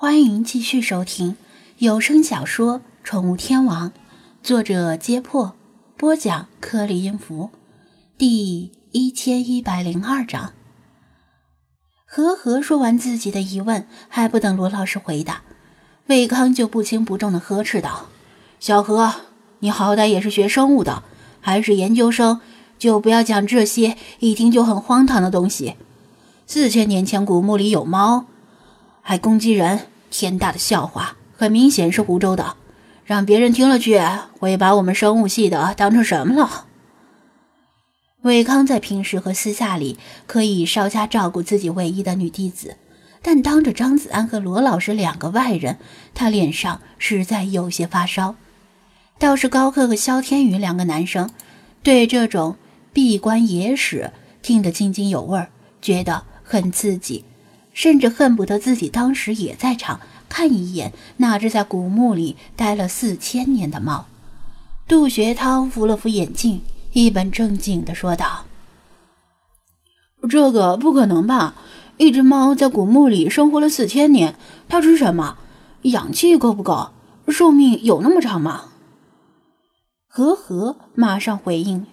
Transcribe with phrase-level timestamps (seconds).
[0.00, 1.36] 欢迎继续收听
[1.78, 3.90] 有声小说《宠物天王》，
[4.44, 5.56] 作者：揭破，
[5.96, 7.50] 播讲：颗粒音符，
[8.16, 10.52] 第一千一百零二章。
[12.06, 15.42] 和和说完自己的疑问，还不等罗老师回答，
[16.06, 18.06] 魏康就不轻不重的呵斥道
[18.60, 19.12] ：“小何，
[19.58, 21.02] 你好歹也是学生物的，
[21.40, 22.40] 还是研究生，
[22.78, 25.74] 就不要讲这些一听就很荒唐的东西。
[26.46, 28.26] 四千年前古墓里有猫。”
[29.08, 31.16] 还攻击人，天大的笑话！
[31.34, 32.56] 很明显是湖州的，
[33.06, 33.98] 让别人听了去，
[34.38, 36.66] 会把我们生物系的当成什么了？
[38.20, 42.76] 伟康在平时和私下里可以稍加照顾自己唯一的女弟子，
[43.22, 45.78] 但当着张子安和罗老师两个外人，
[46.12, 48.34] 他脸上实在有些发烧。
[49.18, 51.30] 倒是高克和肖天宇两个男生，
[51.82, 52.56] 对这种
[52.92, 54.12] 闭关野史
[54.42, 55.46] 听得津津有味，
[55.80, 57.24] 觉得很刺激。
[57.78, 64.06] 甚至恨不得自己当时也在场，看一眼那只在古墓里待了四千年的猫。
[64.88, 66.62] 杜学涛扶了扶眼镜，
[66.92, 68.46] 一本正经地说道
[70.28, 71.54] ：“这个不可能吧？
[71.98, 74.34] 一只猫在古墓里生活了四千年，
[74.68, 75.36] 它吃什么？
[75.82, 76.90] 氧气够不够？
[77.28, 78.70] 寿命有那么长吗？”
[80.10, 81.86] 和和马上回应：“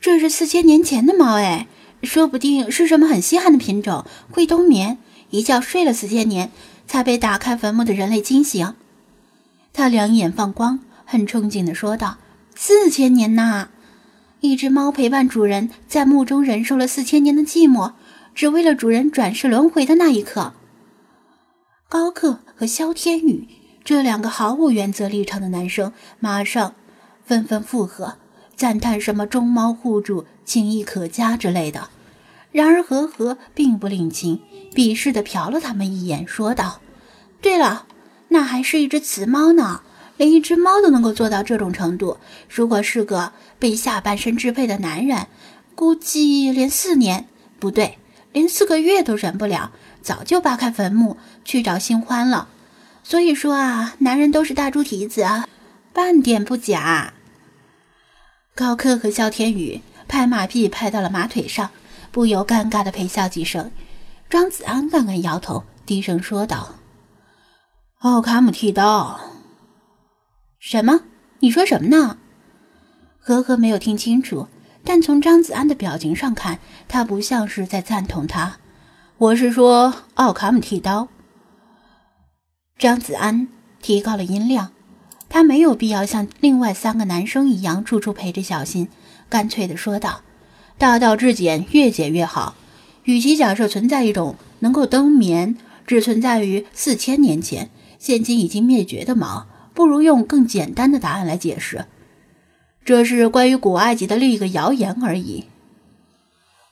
[0.00, 1.66] 这是四千年前的猫，哎。”
[2.06, 4.96] 说不定是什么很稀罕的品种，会冬眠，
[5.28, 6.50] 一觉睡了四千年，
[6.86, 8.74] 才被打开坟墓的人类惊醒。
[9.74, 12.16] 他两眼放光，很憧憬地说道
[12.56, 13.68] ：“四千年呐！
[14.40, 17.92] 一只猫陪伴主人在墓中忍受了四千年的寂寞，
[18.34, 20.54] 只为了主人转世轮回的那一刻。”
[21.88, 23.48] 高克和萧天宇
[23.84, 26.74] 这两个毫无原则立场的男生，马上
[27.24, 28.14] 纷纷附和。
[28.56, 31.90] 赞叹什么“忠猫护主，情谊可嘉”之类的。
[32.56, 34.40] 然而和和并不领情，
[34.72, 36.80] 鄙视地瞟了他们一眼，说道
[37.42, 37.84] ：“对了，
[38.28, 39.82] 那还是一只雌猫呢，
[40.16, 42.16] 连一只猫都能够做到这种程度。
[42.48, 45.26] 如果是个被下半身支配的男人，
[45.74, 47.28] 估计连四年
[47.60, 47.98] 不对，
[48.32, 52.48] 连四个月都忍不了，早就扒开坟墓去找新欢了。
[53.04, 55.46] 所以说啊，男人都是大猪蹄子啊，
[55.92, 57.12] 半点不假。”
[58.56, 61.70] 高克和肖天宇拍马屁拍到了马腿上，
[62.16, 63.70] 不由尴尬的陪笑几声。
[64.30, 66.76] 张子安暗暗摇头，低声说道
[68.00, 69.20] ：“奥卡姆剃刀。”
[70.58, 71.02] 什么？
[71.40, 72.16] 你说什么呢？
[73.20, 74.48] 呵呵，没有听清楚，
[74.82, 78.56] 但从张子安的表情上看，他不像是在赞同他。
[79.18, 81.08] 我是说奥卡姆剃刀。
[82.78, 83.46] 张子安
[83.82, 84.72] 提高了音量。
[85.28, 88.88] 他没有必要像另外三个男生一样处处陪着小新，
[89.28, 90.22] 干脆的说道
[90.78, 92.54] ：“大道至简，越简越好。
[93.04, 95.56] 与其假设存在一种能够冬眠、
[95.86, 101.86] 只存在于四千年前、现今已经灭绝的猫，不如用更简单的答案来解释。
[102.84, 105.44] 这是关于古埃及的另一个谣言而已。”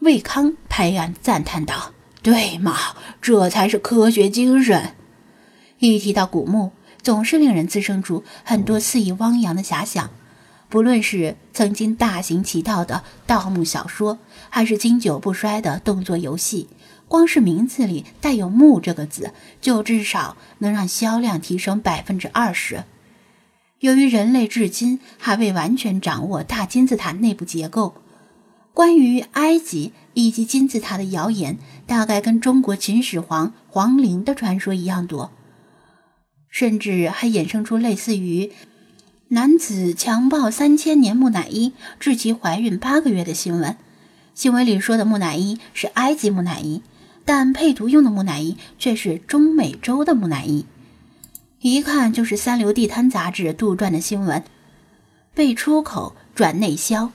[0.00, 2.76] 魏康拍案赞叹道：“对嘛，
[3.20, 4.94] 这才是科学精神。
[5.78, 6.72] 一提到古墓。”
[7.02, 10.10] 总是令人滋生出很多肆意汪洋的遐想，
[10.70, 16.68] 不论是曾经大行其道的盗墓小说，还是经久不衰的动作游戏，
[17.08, 22.84] 光是名字里带有“墓”这个字，就至少能让销量提升百分之二十。
[23.80, 27.96] 由于人类至今还未完全掌握大金字塔内部结构，
[28.72, 35.32] 关于埃及以及金字塔的谣言，大概跟中国秦始皇皇陵的传说一样多。
[36.48, 38.50] 甚至还衍生出类似于
[39.32, 43.76] 男子强暴三千年木乃伊，致其怀孕八个月的新闻。
[44.34, 46.82] 新闻里说的木乃伊是埃及木乃伊，
[47.24, 50.66] 但配图用的木乃伊却是中美洲的木乃伊，
[51.60, 54.42] 一看就是三流地摊杂志杜撰的新闻，
[55.32, 57.12] 被出口转内销。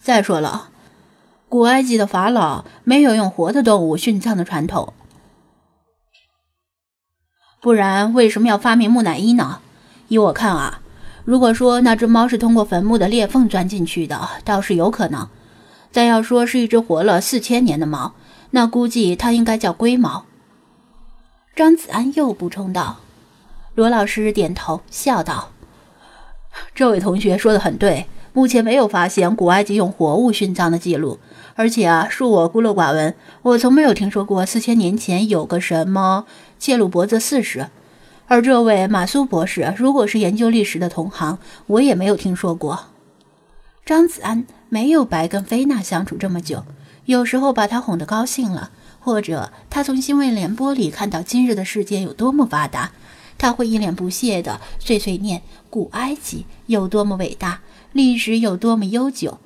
[0.00, 0.70] 再说了，
[1.50, 4.94] 古埃及的法老没有用活的动物殉葬的传统。
[7.60, 9.60] 不然为什么要发明木乃伊呢？
[10.08, 10.81] 依我看啊，
[11.24, 15.28] 如果说那只猫是通过坟墓的裂缝钻进去的，倒是有可能。
[15.90, 18.14] 再要说是一只活了四千年的猫，
[18.50, 20.24] 那估计它应该叫龟猫。
[21.54, 22.98] 张子安又补充道。
[23.74, 25.52] 罗老师点头笑道
[26.74, 31.18] ：“这位同学说的很对，目前没有发现古埃及用活物殉葬的记录。
[31.54, 36.24] 而且啊，恕我孤陋寡闻，我从没有听说过四千年前有个什么。”
[36.58, 37.68] 切鲁伯泽四世，
[38.32, 42.86] 而这位马苏博士，如果是研究历史的同行，我也没有听说过。
[43.84, 46.64] 张子安没有白跟菲娜相处这么久，
[47.04, 48.70] 有时候把她哄得高兴了，
[49.00, 52.92] 或者他从新闻联播里看到今日的世界有多么发达，
[53.36, 57.60] 他会一脸不屑地碎碎念古埃及有多么伟大，
[57.92, 59.40] 历史有多么悠久。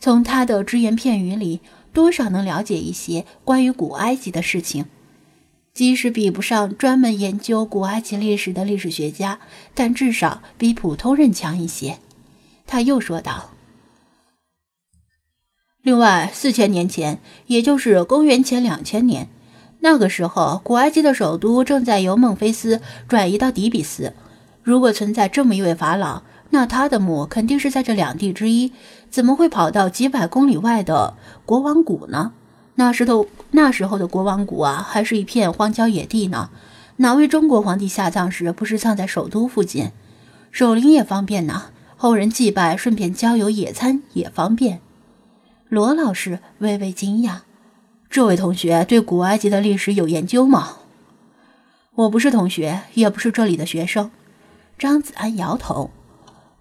[0.00, 1.60] 从他的只言片语里，
[1.92, 4.86] 多少能了解一些关于古埃及的事情。
[5.80, 9.38] 即使比不上专门研究古埃及历史的历史学家，
[9.72, 12.00] 但至少比普通人强一些。
[12.66, 13.52] 他又说道
[15.80, 19.30] ：“另外，四千年前，也就是公元前两千年，
[19.78, 24.12] 那个时候，古埃及的首都正在由孟菲斯转移到底比斯。
[24.62, 28.74] 如果存在这么一位法老，那他的墓肯定是在这两地之一，
[29.08, 31.14] 怎么会跑到几百公里外的
[31.46, 32.34] 国王谷呢？”
[32.80, 36.48] 那时候，那时候的国王谷啊，还是一片荒郊野地呢。
[36.96, 39.90] 哪位中国皇帝下葬时不是葬在首都附近？
[40.50, 41.64] 守灵也方便呢，
[41.98, 44.80] 后人祭拜顺便郊游野餐也方便。
[45.68, 47.40] 罗老师微微惊讶
[48.08, 50.78] ：“这位同学对古埃及的历史有研究吗？”
[51.96, 54.10] 我不是同学，也不是这里的学生。
[54.78, 55.90] 张子安摇头。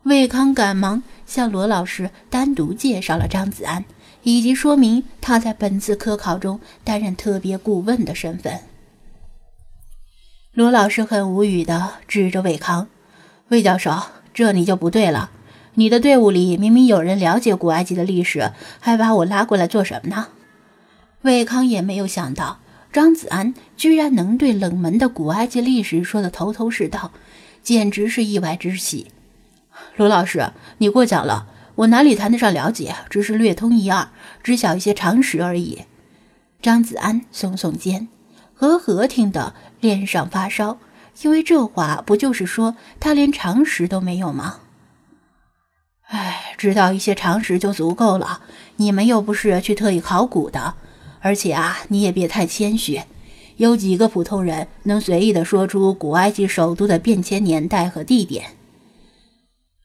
[0.04, 3.86] 魏康赶忙向罗老师单独介绍了张子安。
[4.24, 8.60] 以及说明他在本次科考中担任特别顾问的身份。
[10.54, 12.88] 罗老师很无语地指着魏康
[13.50, 13.98] ：“魏教授，
[14.34, 15.32] 这你就不对了。
[15.76, 20.28] 你的队伍里明明有人了解古埃及的历史，还把我拉过来做什么呢？”
[21.22, 22.60] 魏康也没有想到
[22.92, 27.12] 张子安居然能对冷门的古埃及历史说得头头是道，
[27.62, 29.12] 简直是意外之喜。
[29.96, 31.48] 罗老师，你过奖了。
[31.80, 34.10] 我哪里谈得上了解，只是略通一二，
[34.44, 35.84] 知晓一些常识而已。
[36.62, 38.10] 张子安耸耸肩，
[38.54, 40.78] 呵呵，听得脸上发烧，
[41.22, 44.60] 因为这话不就是说他连常识都没有吗？
[46.08, 48.42] 哎，知道一些常识就足够了。
[48.76, 50.74] 你们又不是去特意考古的，
[51.22, 53.02] 而且啊，你也别太谦虚。
[53.56, 58.59] 有几个普通人能随意的说出古埃及首都的变迁年代和地点？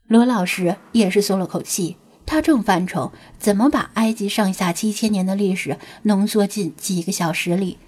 [0.06, 1.96] 罗老师也是松了口气，
[2.26, 7.78] 他正犯愁怎么把埃及上下七千年的历史浓缩进几个小时里。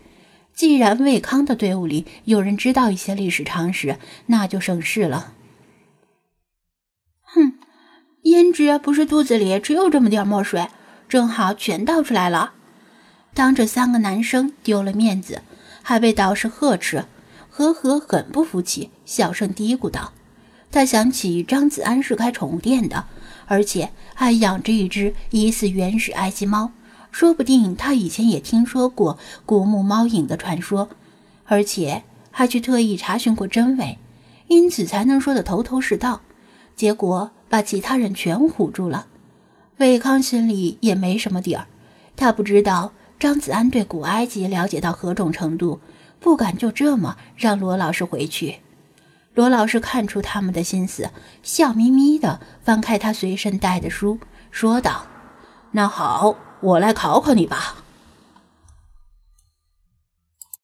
[0.54, 5.34] 既然魏康的队伍里有人知道一些历史常识，那就省事了。
[7.20, 7.58] 哼，
[8.22, 10.68] 胭脂不是肚子里只有这么点墨水，
[11.10, 12.54] 正好全倒出来了。
[13.34, 15.42] 当着三个男生丢了面子，
[15.82, 17.04] 还被导师呵斥，
[17.50, 20.14] 呵呵很不服气，小声嘀咕道。
[20.70, 23.06] 他想起张子安是开宠物店的，
[23.46, 26.72] 而且还养着一只疑似原始埃及猫，
[27.10, 30.90] 说不定他以前也听说过古墓猫影的传说，
[31.44, 33.98] 而且还去特意查询过真伪，
[34.48, 36.20] 因此才能说的头头是道。
[36.74, 39.06] 结果把其他人全唬住了。
[39.78, 41.66] 魏康心里也没什么底儿，
[42.16, 45.80] 他不知道张子安对古埃及了解到何种程度，
[46.20, 48.56] 不敢就这么让罗老师回去。
[49.36, 51.10] 罗老师看出他们的心思，
[51.42, 54.18] 笑眯眯地翻开他随身带的书，
[54.50, 55.06] 说道
[55.72, 57.76] ：“那好，我来考考你吧。”